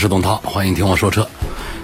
[0.00, 1.28] 是董涛，欢迎听我说车。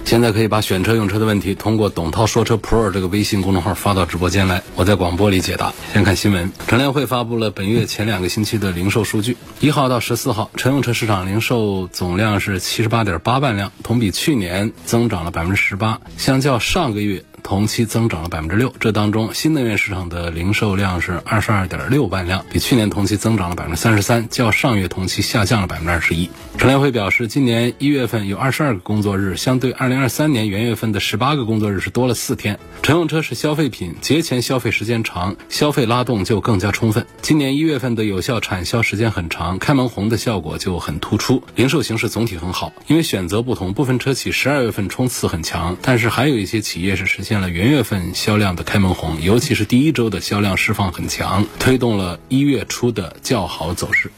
[0.03, 5.71] 现在可以把选车用车的问题通过“董涛说车 Pro” 这个微信公众号发到直播间来，我在广播里解答。
[5.93, 17.23] 先看新闻，乘联会发布了本月前两个星期的零售数据，一号到十四号，乘用车市场零售总量是七十八点八万辆，同比去年增长了百分之十八，相较上个月。
[17.43, 26.29] 同期增长了百分之六，这当中新能源市场的零售量是二十二点六万辆，比去年同期增长了百分之三十三，较上月同期下降了百分之二十一。
[26.57, 32.59] 乘联会表示，今年一月份有二十二个工作日，相对二零二三年元月份的十八个工作日是多了四天。
[32.81, 37.05] 乘用车是消费品，节前消费时间长，消费拉动就更加充分。
[37.21, 42.73] 今年一月份的有效产销时间很长，开门红的效果就很突出，零售形势总体很好。
[42.87, 54.09] 因为选择不同，部分车企十二月份冲刺很强，但是还有一些企业是实现现了元月份销量的开门红，尤其是第一周的销量释放很强，推动了一月初的较好走势。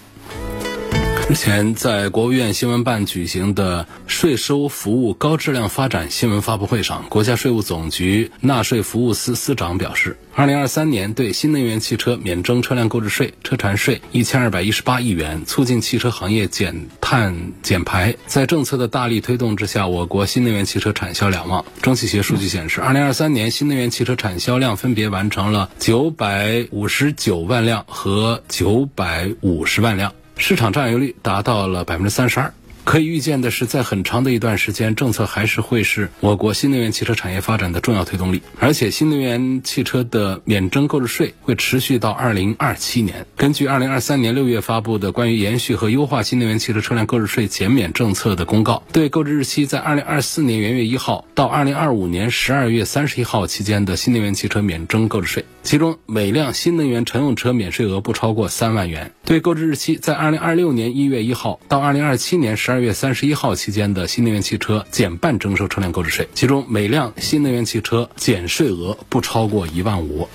[1.30, 18.16] 之前在国务院新闻办举行的税收服务高质量发展新闻发布会上，国家税务总局纳税服务司司长表示，二零二三年对新能源汽车免征车辆购置税、车船税一千二百一十八亿元，促进汽车行业减碳减排。
[18.26, 21.64] 在政策的大力推动之下，我国新能源汽车产销两旺。
[21.84, 30.12] 中汽协数据显示，二零二三年新能源汽车产销量分别完成了九百五十九万辆和九百五十万辆。
[30.40, 32.54] 市场占有率达到了百分之三十二。
[32.86, 38.42] 可以预见的是，在很长的一段时间，政策还是会是我国新能源汽车产业发展的重要推动力。
[38.58, 43.28] 而且，新能源汽车的免征购置税会持续到二零二七年。
[43.36, 59.14] 根据二零二三年六月发布的关于延续和优化新能源汽车车辆购置税减免政策的公告，对购置日期在二零二四年元月一号到二零二五年十二月三十一号期间的新能源汽车免征购置税，其中每辆新能源乘用车免税额不超过三万元。
[59.24, 62.80] 对购置日期在二零二六年一月一号到二零二七年十二。
[62.80, 70.28] 月三十一号期间的新能源汽车减半征收车辆购置税，其中每辆新能源汽车减税额不超过一万五。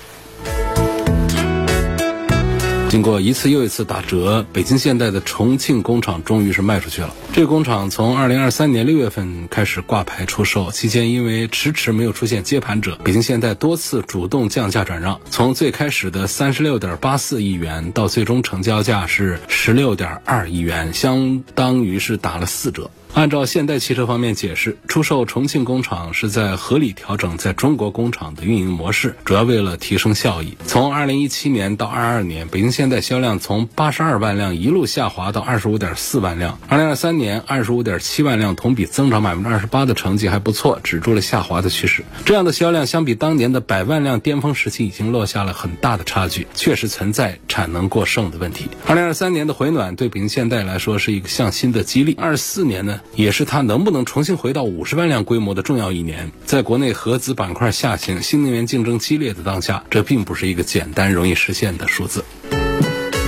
[2.95, 7.13] 经过一次又一次打折，北京现代的重庆工厂终于是卖出去了。
[7.33, 22.89] 这个工厂从二零二三年六月份开始挂牌出售，期间因为迟迟没有出现接盘者，北京现代多次主动降价转让，从最开始的三十六点八四亿元到最终成交价是十六点二亿元，相当于是打了四折。
[23.15, 30.57] 按照现代汽车方面解释，出售重庆工厂是在合理调整在中国工厂的运营模式，主要为了提升效益。
[30.67, 36.59] 从二零一七年到二二年，北京现代销量从八十二万辆一路下滑到二十五点四万辆。
[36.67, 42.03] 二零二三年二十五点七万辆，同比增长百分之二十八的成绩还不错，止住了下滑的趋势。
[42.25, 48.65] 这样的销量相比当年的百万辆巅峰时期，已经落下了很大的差距，确实存在产能过剩的问题。
[48.85, 52.13] 二零二三年的回暖对北京现代来说是一个向心的激励。
[52.19, 52.99] 二四年呢？
[53.13, 56.31] 也是它能不能重新回到五十万辆规模的重要一年。
[56.45, 62.23] 在国内合资板块下行、新能源竞争激烈的当下，这并不是一个简单容易实现的数字。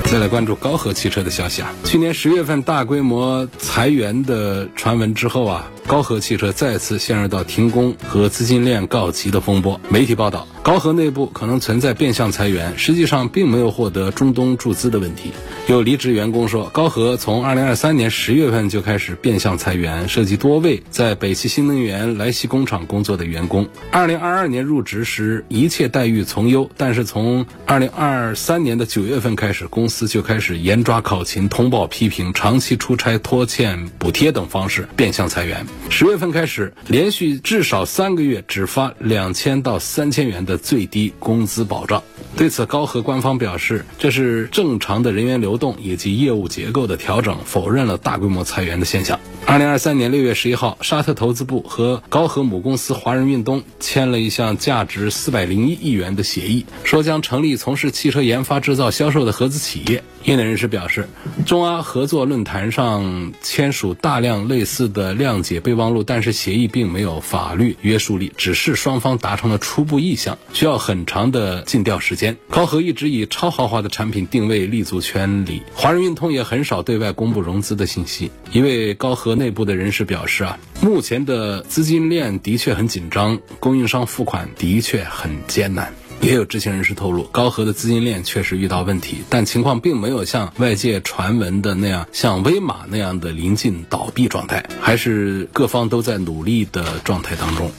[0.06, 5.70] 再来关注高和汽车的消息啊，去年十月份大规模裁员的传闻之后啊。
[5.88, 9.80] 高和汽车再次陷入到停工和资金链告急的风波。
[9.88, 15.32] 媒体报道，高和内部可能存在变相裁员，实际上并没有获得中东注资的问题。
[15.68, 23.70] 有离职员工说，高和从2023年10月份就开始变相裁员，涉及多位在北汽新能源莱西工厂工作的员工。
[23.94, 35.66] 2022年入职时一切待遇从优，但是从2023年的9月份开始，公司就开始严抓考勤、通报批评、长期出差拖欠补贴等方式变相裁员。
[35.90, 42.04] 十月份开始，连续至少三个月只发两千到三千元的最低工资保障。
[42.36, 49.20] 对此，高和官方表示，这是正常的人员流动以及业务结构的调整，否认了大规模裁员的现象。
[49.46, 60.04] 二零二三年六月十一号，沙特投资部和高和母公司华人运东签了一项价值四百零一亿元的协议，说将成立从事汽车研发、制造、销售的合资企业。
[60.28, 61.08] 业内人士表示，
[61.46, 72.36] 中阿合作论坛上签署大量类似的谅解备忘录，但是协议并没有法律约束力，只是双方达成了初步意向，需要很长的尽调时间。
[72.50, 78.30] 高和一直以超豪华的产品定位立足圈里，华人运通也很少对外公布融资的信息。
[78.52, 85.94] 一位高和内部的人士表示啊，目前的资金链的确很紧张，供应商付款的确很艰难。
[86.22, 97.72] 也有知情人士透露，高和的资金链确实遇到问题，但情况并没有像外界传闻的那样，像威马那样的临近倒闭状态，还是各方都在努力的状态当中。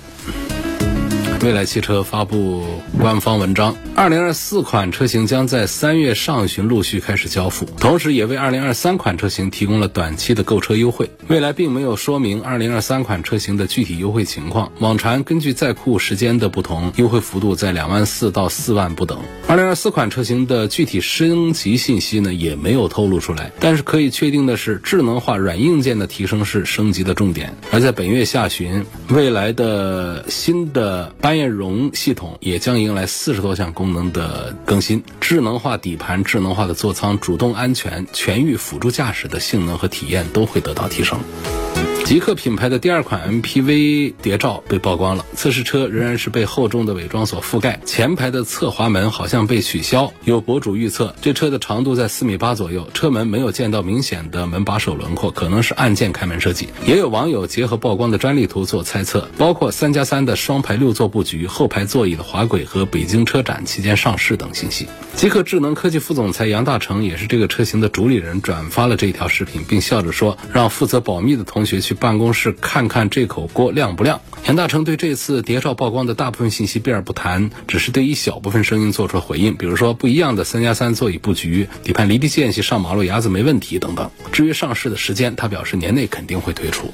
[1.44, 2.64] 未来汽车发布
[3.00, 11.08] 官方文章，二零二四款车型将在三月上旬陆续开始交付，同时也为二零二三款车型提供了短期的购车优惠。
[11.28, 19.20] 未来并没有说明二零二三款车型的具体优惠情况，网传根据在库时间的不同，优惠幅度在两万四到四万不等。
[19.46, 23.52] 二零二四款车型的具体升级信息呢，也没有透露出来。
[23.60, 27.54] 但是可以确定的是，智能化软硬件的提升是升级的重点。
[27.70, 31.14] 而在本月下旬，未来的新的。
[31.28, 41.20] 安悦融系统也将迎来四十多项功能的更新，智能化底盘、智能化的座舱、主动安全、全域辅助驾驶的性能和体验都会得到提升。
[42.04, 50.12] 极客品牌的第二款 MPV 谍照被曝光了，测试车仍然是被厚重的伪装所覆盖，前排的侧滑门好像被取消。
[50.24, 56.68] 有博主预测，这车的长度在四米八左右，车门没有见到明显的门把手轮廓，可能是按键开门设计。
[56.86, 64.86] 也有网友结合曝光的专利图做猜测，包括三加三的双排六座布局、后排座椅的滑轨和北京车展期间上市等信息。
[65.14, 74.20] 极客智能科技副总裁杨大成也是这个车型的主理人，转发了这条视频，并笑着说：“让负责保密的同学。”去办公室看看这口锅亮不亮？
[74.44, 84.10] 田大成对这次谍照曝光的大部分信息避而不谈，只是对一小部分声音做出了回应，比如说不一样的三加三座椅布局、底盘离地间隙上马路牙子没问题等等。
[84.30, 86.92] 至于上市的时间，他表示年内肯定会推出。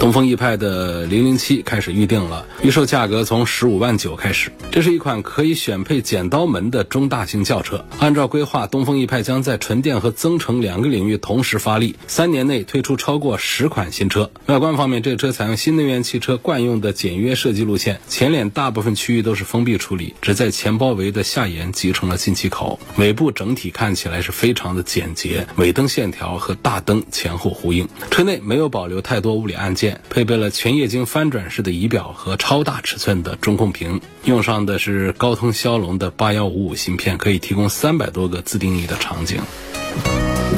[0.00, 4.50] 东风奕派的零零七开始预定了，预售价格从十五万九开始。
[4.70, 7.84] 这是一款可以选配剪刀门的中大型轿车。
[7.98, 14.30] 按照规划，东风奕派将在纯电和增程两个领域同时发力，三年内推出超过十款新车。
[14.46, 22.80] 外观方面，这车采用新能源汽车惯用的简约设计路线，前脸大部分区域都是封闭处理，只在前包围的下沿集成了进气口。
[22.96, 27.86] 尾部整体看起来是非常的简洁，尾灯线条和大灯前后呼应。
[28.10, 29.89] 车内没有保留太多物理按键。
[30.10, 39.40] 配备了全液晶翻转式的仪表和超大尺寸的中控屏，用上的是高通骁龙的八幺五五芯片，可以提供三百多个自定义的场景。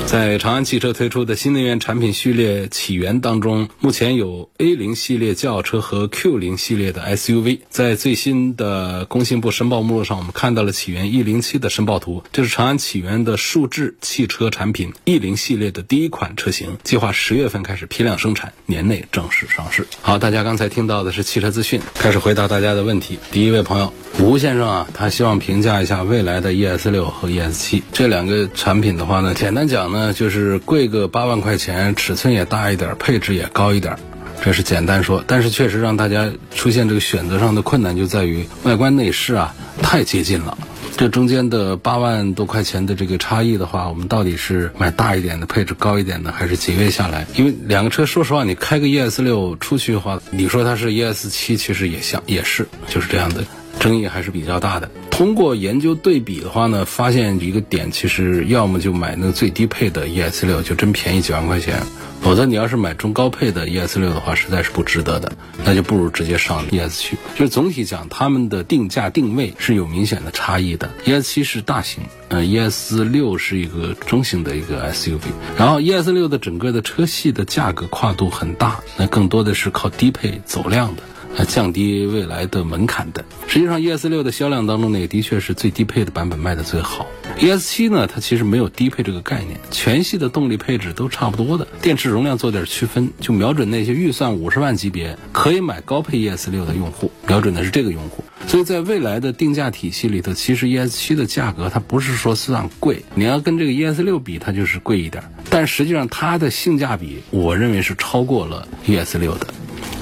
[0.07, 7.61] 在长安汽车推出的新能源产品序列起源当中，目前有 A 零系列轿车和 Q 零系列的 SUV。
[7.71, 19.87] 在最新的工信部申报目录上，我们看到了起源 E 零七的申报图，这是长安起源的数字汽车产品 E 零系列的第一款车型，计划十月份开始批量生产，年内正式上市。
[20.03, 23.19] 好，大家刚才听到的是汽车资讯，开始回答大家的问题。
[23.31, 23.91] 第一位朋友
[24.21, 29.92] 吴先生啊，他希望评价一下未来的 ES 六和 ES 七这两个产品的话呢，简单讲。
[29.93, 33.97] 呢，就是贵个八万块钱，尺寸也大一点，配置也高一点，
[34.43, 35.23] 这是简单说。
[35.27, 40.59] 但是确实让大家出现这个选择上的困难，就在于外观内饰啊太接近了。
[40.95, 47.27] 这中间的八万多块钱的这个差异的话，我们到底是买大一点的，配置高一点的，还是节约下来？
[47.35, 53.43] 因为两个车，说实话，你开个 ES 六出去的话，你说它是 ES 七，其实也像，也是，就是这样的。
[53.83, 54.89] 争议还是比较大的。
[55.11, 61.81] 通过研究对比的话呢，发现一个点，其实要么就买那最低配的 ES 六，就真便宜几万块钱；
[62.23, 65.33] 否则你要是买中高配的 ES 六的话，实在是不值得的。
[65.65, 67.17] 那就不如直接上 ES 七。
[67.35, 70.89] 就是总体讲，他们的定价定位是有明显的差异的。
[71.05, 75.19] ES 七是大型，嗯，ES 六是一个中型的一个 SUV。
[75.59, 81.03] 然后 ES 六的整个的车系的价格跨度很大，那更多的是靠低配走量的。
[81.37, 83.25] 来降低未来的门槛的。
[83.47, 87.07] 实际上，ES 六的销量当中呢，也的确是最低配的版本卖的最好。
[87.39, 98.23] ES 七呢，它其实没有低配这个概念，全系的动力配置都差不多的，电池容量做点区分，就瞄准那些预算五十万级别可以买高配 ES 六的用户，瞄准的是这个用户。
[98.47, 109.47] 所以在未来的定价体系里头，其实 ES 七的价格它不是说算贵，你要跟这个 ES 六比，它就是贵一点，但实际上它的性价比，我认为是超过了 ES 六的。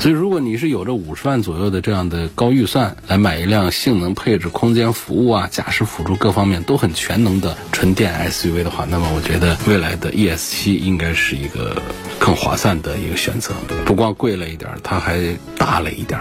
[0.00, 11.82] 所以，如果你是有着五十万左右的这样的高预算来买一辆性能、配置、空间、服务啊、驾驶辅助各方面都很全能的纯电 SUV 的话，那么我觉得未来的 ES 七应该是一个
[12.18, 13.52] 更划算的一个选择。
[13.84, 15.20] 不光贵了一点，它还
[15.58, 16.18] 大了一点，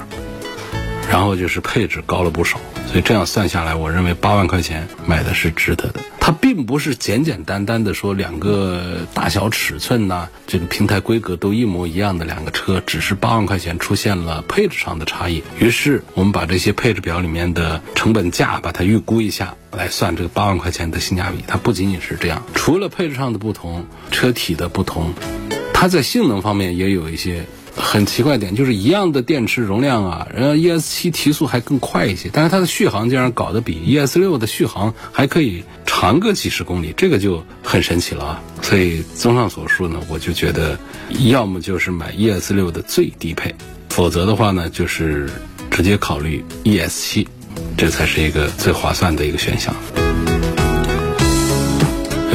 [1.09, 2.59] 然后就是配置高了不少。
[2.89, 5.99] 所以这样算下来，我认为八万块钱买的是值得的。
[6.19, 15.43] 它并不是简简单单的说两个大小尺寸呐，这个平台规格都一模一样的两个车，只是八万块钱出现了配置上的差异。
[15.59, 21.43] 于是我们把这些配置表里面的成本价把它预估一下，来算这个八万块钱的性价比。
[21.47, 25.13] 它不仅仅是这样，除了配置上的不同、车体的不同，
[25.75, 27.45] 它在性能方面也有一些。
[27.75, 38.43] 很奇怪点就是一样的电池容量啊，然后 ES 七提速还更快一些，但是它的续航竟然搞得比 ES 六的续航还可以长个几十公里，这个就很神奇了啊！
[38.61, 40.77] 所以综上所述呢，我就觉得
[41.29, 43.53] 要么就是买 ES 六的最低配，
[43.89, 45.29] 否则的话呢，就是
[45.69, 47.27] 直接考虑 ES 七，
[47.77, 49.73] 这才是一个最划算的一个选项。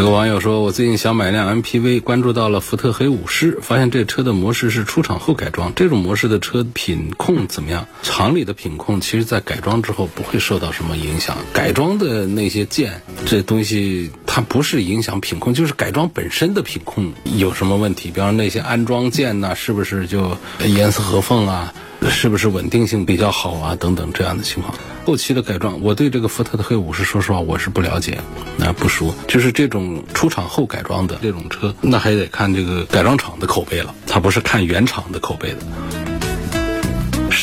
[0.05, 5.73] 有网友说，我最近想买辆 MPV，关注到了福特黑武士，发现这车的模式是出厂后改装。
[5.75, 7.89] 这种模式的车品控怎么样？
[8.03, 11.39] 厂里的品控其实，在改装之后不会受到什么影响。
[11.55, 18.11] 改装的那些件，这东西它不是影响品控，就是改装本身的品控有什么问题？
[18.11, 21.73] 比方那些安装件呐，是不是就严丝合缝啊？
[22.11, 23.77] 是不是稳定性比较好啊？
[23.77, 24.75] 等等这样的情况。
[25.05, 28.19] 后期的改装，我对这个福特的黑武士，说实话我是不了解，
[28.57, 29.15] 那不说。
[29.29, 36.04] 就是这种出厂后改装的这种车，那还得看这个改装厂的口碑了，它不是看原厂的口碑的。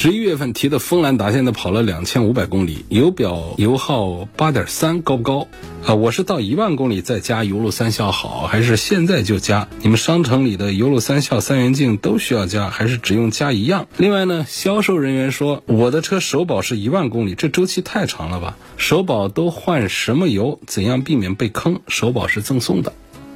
[0.02, 5.48] 十一月份提的锋兰达现在跑了两千五百公里，油表油耗八点三，高不高？
[5.86, 9.68] 啊，我是到一万公里再加油路三效好，还是现在就加？
[9.84, 13.88] 你们商城里的油路三效、三元镜都需要加，还是只用加一样？
[13.96, 18.58] 另外呢，销售人员说我的车首保是一万公里，这周期太长了吧？
[18.78, 20.60] 首保都换什么油？
[20.66, 21.80] 怎样避免被坑？
[21.88, 22.92] 首保是赠送的。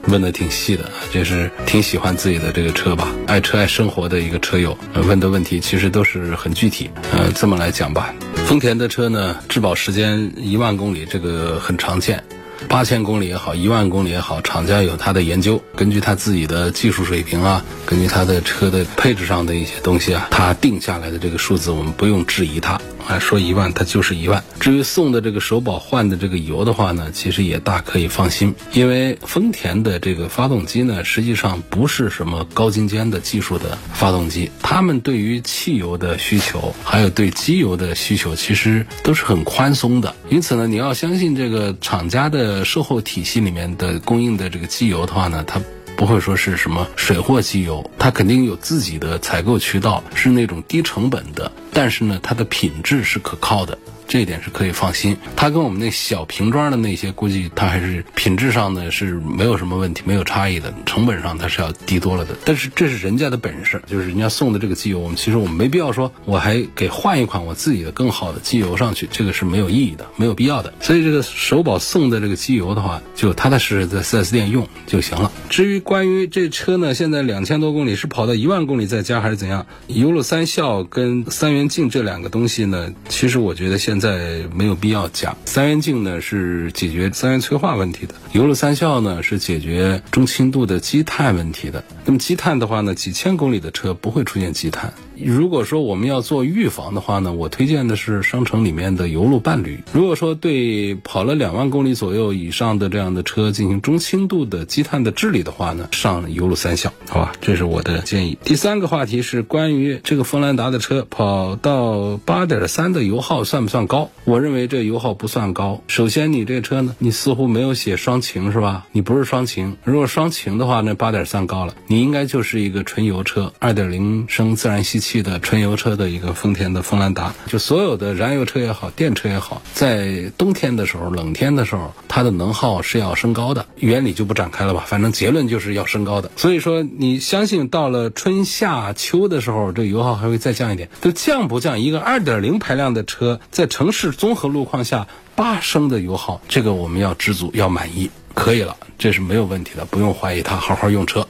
[0.08, 6.90] 问的挺细的，就是挺喜欢自己的这个车吧，爱车爱生活的一个车友问的问题，其实都是很具体。
[7.12, 8.14] 呃，这么来讲吧，
[8.48, 12.24] 丰田的车呢，质保时间一万公里，这个很常见。
[12.70, 22.80] 八千公里也好，一万公里也好，厂家有他的研究，根据他自己的技术水平啊，根据他的车的配置上的一些东西啊，他定下来的这个数字，我们不用质疑他。
[23.08, 24.44] 啊，说一万，它就是一万。
[24.60, 40.16] 至于送的这个首保换的这个油的话呢，其实也大可以放心，因为丰田的这个发动机呢，实际上不是什么高精尖的技术的发动机，他们对于汽油的需求，还有对机油的需求，其实都是很宽松的。
[40.30, 45.62] 因此呢，你要相信这个厂家的售后体系里面的供应的这个机油的话呢，它。
[45.98, 53.78] 不会说是什么水货机油，它肯定有自己的采购渠道，是那种低成本的，但是呢，它的品质是可靠的。
[54.08, 62.36] 这一点是可以放心，它跟我们那小瓶装的那些，估计它还是品质上呢是没有什么问题，没有差异的，成本上它是要低多了的。
[62.46, 70.72] 但是这是人家的本事，就是人家送的这个机油，我们其实我们没必要说我还给换一款我自己的更好的机油上去，这个是没有意义的，没有必要的。
[70.82, 75.32] 所以这个首保送的这个机油的话，就踏踏实实在 4S 店用就行了。
[75.50, 79.66] 至于关于这车呢，现在两千多公里是跑到一万公里再加还是怎样？
[79.88, 91.82] 油路三效跟三元镜这两个东西呢，其实我觉得现现在没有必要讲，三元镜呢是解决三元催化问题的，油路三效呢是解决中轻度的积碳问题的。
[92.04, 94.94] 那么积碳的话呢，几千公里的车不会出现积碳。
[95.24, 99.80] 如果说我们要做预防的话呢，我推荐的是商城里面的油路伴侣。
[99.94, 108.38] 如果说对跑了两万公里左右以上的这样的车进行中轻度的积碳的治理的话呢，上油路三效，好吧，这是我的建议。
[108.44, 114.10] 第三个话题是关于这个锋兰达的车跑到八点三的油耗算不算高？
[114.26, 115.82] 我认为这油耗不算高。
[115.88, 118.86] 首先，你这车呢，你似乎没有写双擎是吧？
[118.92, 121.74] 你不是双擎，如果双擎的话，那八点三高了。
[121.88, 125.05] 你应该就是一个纯油车，二点零升自然吸。
[125.05, 133.66] 气的纯油车的一个丰田的锋兰达，就所有的燃油车也好，电车也好，在冬天的时候、冷天的时候，它的能耗是要升高的。
[133.76, 136.32] 原理就不展开了吧，反正结论就是要升高的。
[136.36, 140.90] 所以说，你相信到了春夏秋的时候，这油耗还会再降一点。
[141.02, 141.80] 就降不降？
[141.80, 151.28] 一个二点零排量的车在城市综合路况下八升的油耗，这个我们要知足，要满意，可以了，这是没有问题的，不用怀疑它，好好用车。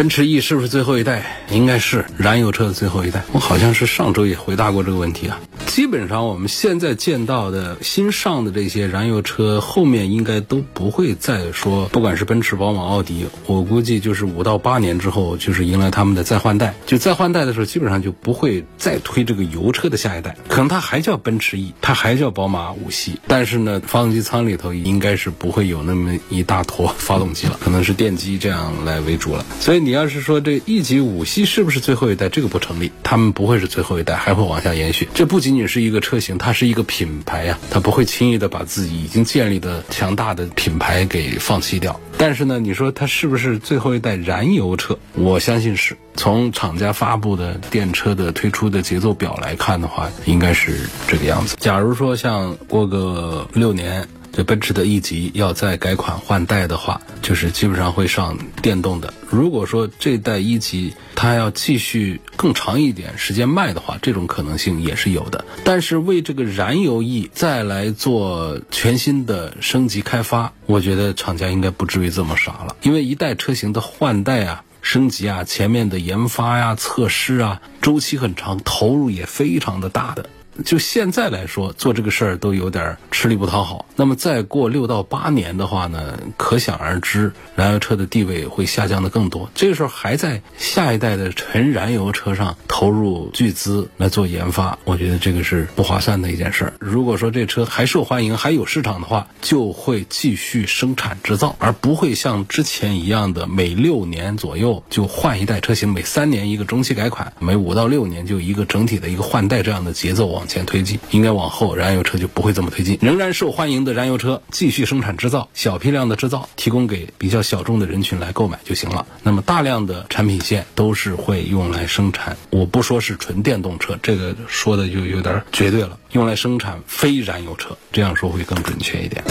[0.00, 1.44] 奔驰 E 是不是最后一代？
[1.50, 3.22] 应该是燃油车的最后一代。
[3.32, 5.38] 我好像是上周也回答过这个问题啊。
[5.70, 16.74] 基本上我们现在见到的新上的这些燃油车，后面应该都不会再说，不管是奔驰、宝马、奥迪，我估计就是五到八年之后，就是迎来他们的再换代。
[16.86, 29.46] 就再换代的时候，基本上就不会再推这个油车的下一代，可能它还叫奔驰 E，它还叫宝马五系，但是呢，发动机舱里头应该是不会有那么一大坨发动机了，可能是电机这样来为主了。
[29.60, 35.08] 所以你要是说这 E 级五系是不是最后一代，这个不成立，他们不会是最后一代，还会往下延续。
[35.14, 42.00] 这不仅仅仅是一个车型，它是一个品牌呀，它不会轻易的把自己已经建立的强大的品牌给放弃掉。
[42.16, 44.98] 但是呢，你说它是不是最后一代燃油车？
[45.14, 45.94] 我相信是。
[46.14, 51.56] 从厂家发布的电车的推出的节奏表来看的话，应该是这个样子。
[51.60, 54.08] 假如说像过个六年。
[54.32, 59.12] 这奔驰的 E 级要再改款换代的话，就是基本上会上电动的。
[59.28, 65.44] 如果说这代 E 级它要继续更长一点时间卖的话，这种可能性也是有的。
[65.64, 72.76] 但是为这个燃油 E 再来做全新的升级开发，我觉得厂家应该不至于这么傻了。
[72.82, 80.30] 因为一代车型的换代啊、升级啊、前面的研发呀、测试啊，周期很长，投入也非常的大的。
[80.64, 83.86] 就现在来说，做这个事儿都有点吃力不讨好。
[83.96, 89.50] 那么再过六到八年的话呢，可想而知，燃油车的地位会下降的更多。
[89.54, 96.72] 这个时候还在下一代的纯燃油车上投入巨资来做研发，我觉得这个是不划算的一件事儿。
[96.78, 110.46] 如果说这车还受欢迎、还有市场的话，就会继续生产制造，而不会像之前一样的每六年左右就换一代车型，每三年一个中期改款，每五到六年就一个整体的一个换代这样的节奏往。
[110.50, 119.06] 前推进，应该往后燃油车就不会这么推进，仍然受欢迎的燃油车继续生产制造，小批量的制造，提供给比较小众的人群来购买就行了。
[119.22, 129.24] 那么大量的产品线都是会用来生产，我不说是纯电动车，这个说的就有点绝对了，用来生产非燃油车，这样说会更准确一点。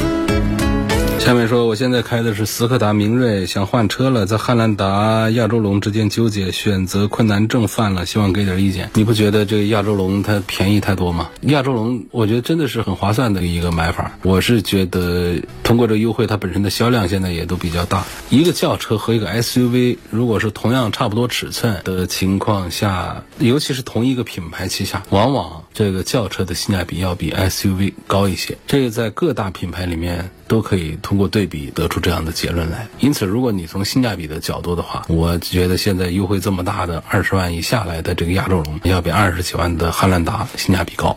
[1.20, 8.90] 下面说，我现在开的是斯柯达明锐，想换车了，在汉兰达、亚洲龙之间纠结，选择困难症犯了，希望给点意见。
[8.96, 11.30] 你不觉得这个亚洲龙它便宜太多吗？
[11.42, 14.14] 亚洲龙我觉得真的是很划算的一个买法。
[14.24, 18.06] 我是觉得通过这个优惠，它本身的销量现在也都比较大。
[18.30, 28.58] 一个轿车和一个 SUV，如果是同样差不多尺寸的情况下，尤其是同一个品牌旗下，往往这个轿车的性价比要比 SUV 高一些。
[28.68, 30.30] 这个在各大品牌里面。
[30.50, 32.88] 都可以通过对比得出这样的结论来。
[33.00, 41.16] 因此，如果你从性价比的角度的话，我觉得现在优惠这么大的二十万以下来的这个亚洲龙，要比二十几万的汉兰达性价比高。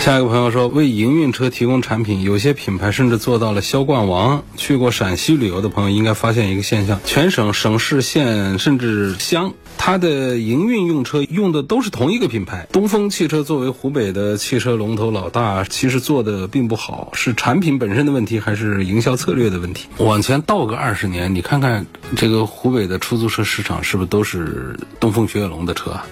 [0.00, 4.42] 下一个朋友说，为营运车提供产品，有些品牌甚至做到了销冠王。
[4.56, 12.66] 去过陕西旅游的朋友应该发现一个现象：全省省市县甚至乡，它的营运用车用的都是同一个品牌。
[12.72, 19.86] 东风汽车作为湖北的汽车龙头老大，其实做的并不好，是产品本身的问题，还是营销策略的问题？
[19.98, 21.84] 往前倒个二十年，你看看
[22.16, 26.06] 这个湖北的出租车市场是不是都是东风雪铁龙的车啊？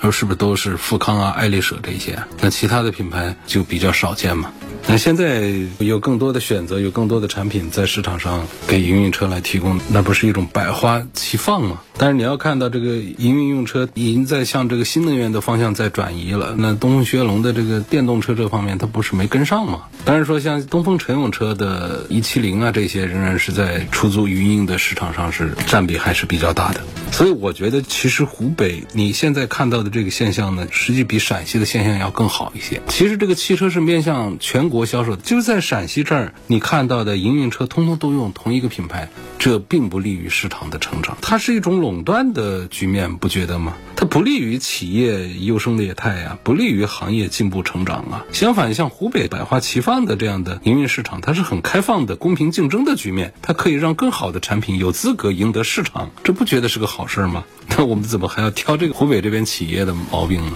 [0.00, 2.18] 而是不是都是富康啊、爱丽舍这些？
[2.40, 4.52] 那其他的品牌就比较少见嘛。
[4.90, 11.82] 那现在有更多的选择，有更多的产品在市场上给营运车来提供，那不是一种百花齐放吗？
[11.98, 16.54] 但是你要看到这个营运用车已经在向这个新能源的方向在转移了。
[16.56, 19.82] 那东风雪铁龙的这个电动车这方面，它不是没跟上吗？
[20.06, 26.80] 当然说像东风乘用车的一七零啊这些，仍然是在出租营运的市场上是占比还是比较大的。
[27.12, 32.80] 所以我觉得，其实湖北你现在看到的这个现象呢，实际比陕西的现象要更好一些。
[32.88, 41.18] 其实这个汽车是面向全国国销售，就是在陕西这儿你看到的营运车，通通都用同一个品牌，这并不利于市场的成长。
[41.20, 43.76] 它是一种垄断的局面，不觉得吗？
[43.96, 48.24] 它不利于企业优胜劣汰呀，不利于行业进步成长啊。
[48.30, 57.42] 相反，像湖北百花齐放的这样的营运市场，它是很开放的、公平竞争的局面，它可以让更好的产品有资格赢得市场，这不觉得是个好事儿吗？
[57.76, 60.52] 那我们怎么还要挑这个湖北这边企业的毛病呢？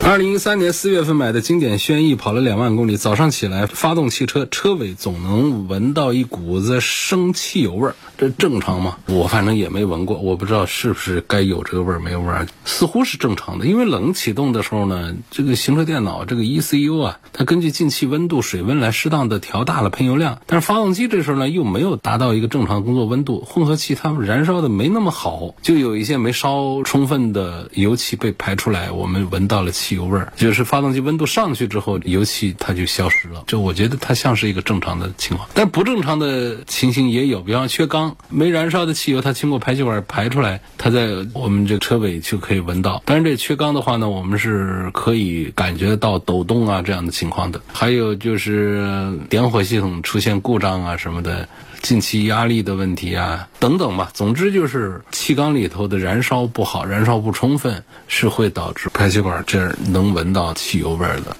[0.00, 8.98] 二零一三年四月份买的经典轩逸，跑了两万公里，早上起来发动汽车，车尾总能闻到一股子生汽油味儿，这正常吗？
[9.06, 13.66] 我反正也没闻过，我不知道是不是该有这个味儿没有味儿，似乎是正常的。
[13.66, 29.72] 因为冷启动的时候呢，这个行车电脑这个 ECU 啊，它根据进气温度、水温来适当的调大了喷油量，但是发动机这时候呢又没有达到一个正常工作温度，混合气它燃烧的没那么好，就有一些没烧充分的油气被排出来，我们闻到了。
[29.84, 33.44] 汽油味儿，就是发动机温度上去之后，油气它就消失了。
[33.46, 43.02] 这我觉得它像是一个正常的情况，但不正常的情形也有，比方缺缸，没燃烧的汽油它经过排气管排出来，它在我们这车尾就可以闻到。
[43.04, 47.60] 当然这缺缸的话呢，我们是可以感觉到抖动啊这样的情况的。
[47.70, 51.46] 还有就是点火系统出现故障啊什么的。
[51.84, 54.10] 进气压力的问题啊，等等吧。
[54.14, 61.36] 总之就是气缸里头的燃烧不好，燃烧不充分，是会导致排气管这儿能闻到汽油味儿的。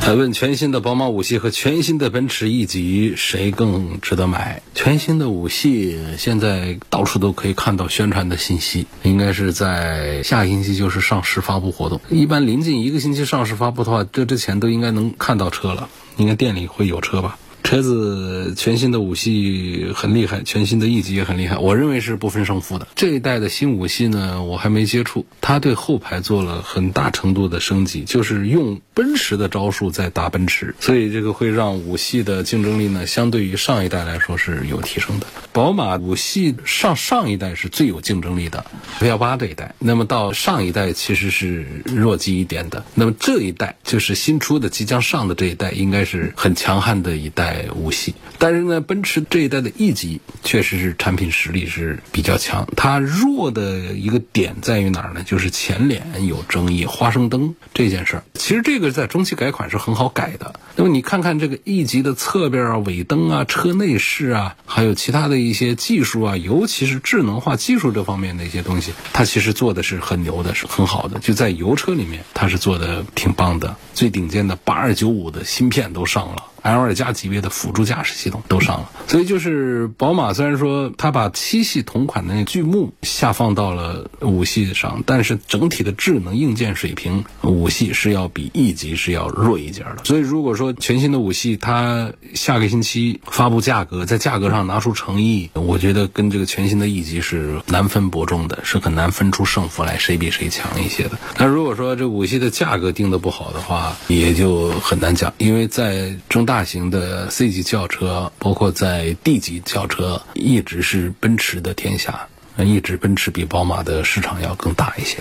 [0.00, 4.62] 还问全新的宝马五系和全新的奔驰 E 级谁更值得买？
[4.74, 12.00] 全新的五系现在到处都可以看到宣传的信息，应该是在下个星期就是上市发布活动。
[12.08, 17.36] 一般临近一个星期上市发布的话，这之前都应该能看到车了，应该店里会有车吧。
[17.68, 22.88] 车子全新的五系很厉害，全新的一级也很厉害，我认为是不分胜负的。
[22.94, 35.26] 这一代的新五系呢，我还没接触，它对后排做了很大程度的升级，就是用奔驰的招数在打奔驰，所以这个会让五系的竞争力呢，相对于上一代来说是有提升的。
[35.52, 38.66] 宝马五系上上一代是最有竞争力的
[39.00, 47.66] ，V 幺八这一代，那么到上一代其实是弱鸡一点的，那么这一代就是新出的即将上的这一代，应该是很强悍的一代。
[47.76, 52.66] 五系，但是呢，奔驰这一代的 E 级确实是产品实力是比较强。
[52.76, 55.22] 它弱的一个点在于哪儿呢？
[55.22, 58.24] 就是前脸有争议，花生灯这件事儿。
[58.34, 60.58] 其实这个在中期改款是很好改的。
[60.76, 71.18] 那么你看看这个 E 级的侧边啊、尾灯啊、车内饰啊，还有其他的一些技术啊，尤其是智能化技术这方面的一些东西，它其实做的是很牛的，是很好的。
[71.18, 76.44] 就在油车里面，它是做的挺棒的，最顶尖的八二九五的芯片都上了。
[76.68, 89.98] L 二加级别的辅助驾驶系统都上了，所以就是宝马虽然说它把七系同款的那巨幕下放到了五系上，但是整体的智能硬件水平，五系是要比 E 级是要弱一截的。
[90.04, 101.12] 所以如果说全新的五系它下个星期发布价格，在价格上拿出诚意，我觉得跟这个全新的 E 级是难分伯仲的，是很难分出胜负来，谁比谁强一些的。
[101.38, 115.18] 那如果说这五系的价格定的不好的话，也就很难讲，因为在中大大型的 C 级轿车，包括在 D 级轿车，一直是奔驰的天下，一直奔驰比宝马的市场要更大一些。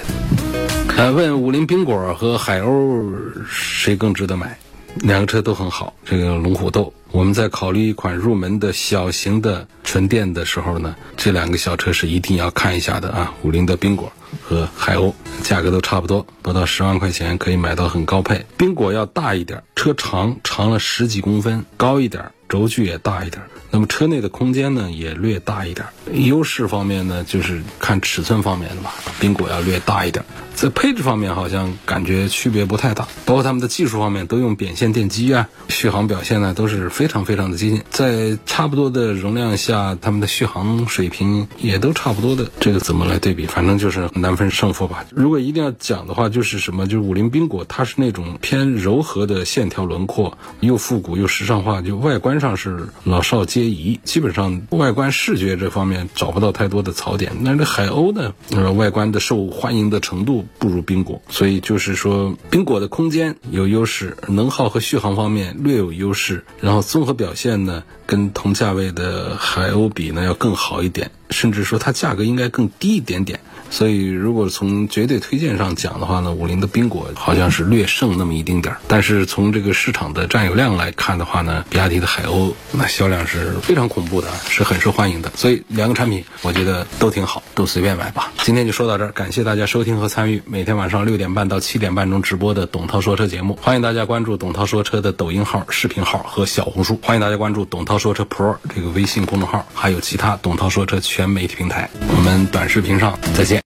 [0.97, 3.13] 呃，问五菱缤果和海鸥
[3.47, 4.57] 谁更值得买？
[4.95, 5.93] 两个车都很好。
[6.03, 13.33] 这个龙虎斗，我们在考虑一款入门的小型的纯电的时候呢，这两个小车是一定要看一下的啊。
[13.43, 14.11] 五菱的缤果
[14.43, 18.45] 和海鸥，价格都差不多，不到十万块钱可以买到很高配。
[18.57, 23.41] 缤果要大一点，车长长了十几公分，高一点，轴距也大一点。
[23.69, 25.85] 那么车内的空间呢也略大一点。
[26.13, 30.23] 优势方面呢，就是看尺寸方面的吧，缤果要略大一点。
[30.55, 42.49] 在配置方面好像感觉区别不太大，包括他们的技术方面都用扁线电机啊，续航表现呢都是非常非常的接近，在差不多的容量下，它们的续航水平也都差不多的。
[42.59, 43.45] 这个怎么来对比？
[43.45, 45.05] 反正就是难分胜负吧。
[45.11, 46.87] 如果一定要讲的话，就是什么？
[46.87, 57.31] 就是五菱缤果，它是那种偏柔和的线条轮廓，又复古又时尚化，就外观上是老少皆宜，基本上外观视觉这方面找不到太多的槽点。
[57.41, 58.33] 那这海鸥呢？
[58.49, 60.47] 呃，外观的受欢迎的程度。
[60.57, 73.39] 不如缤果，所以就是说，缤果的空间有优势，能耗和续航方面略有优势，然后综合表现呢，跟同价位的海鸥比呢要更好一点，甚至说它价格应该更低一点点。
[73.69, 78.79] 所以，如果从绝对推荐上讲的话呢，五菱的缤果好像是略胜那么一丁点儿。
[78.87, 85.29] 但是从这个市场的占有量来看的话呢，比亚迪的海鸥那销量是非常恐怖的，是很受欢迎的。
[85.35, 88.31] 所以两个产品我觉得都挺好，都随便买吧。
[88.41, 93.59] 今天就说到这儿，感谢大家收听和参与每天晚上六点半到七点半中直播的董涛说车节目。
[93.61, 96.97] 欢迎大家关注董涛说车的抖音号、视频号和小红书。
[97.03, 101.89] 欢迎大家关注董涛说车 Pro 这个微信公众号，还有其他董涛说车全媒体平台。
[102.15, 103.55] 我们短视频上再见。